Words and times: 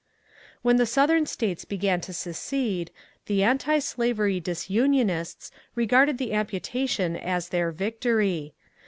When 0.63 0.77
the 0.77 0.87
Southern 0.87 1.27
States 1.27 1.63
began 1.63 2.01
to 2.01 2.11
secede, 2.11 2.89
the 3.27 3.43
antislavery 3.43 4.39
disunionists 4.39 5.51
regarded 5.75 6.17
the 6.17 6.33
amputation 6.33 7.15
as 7.15 7.49
their 7.49 7.69
victory. 7.71 8.55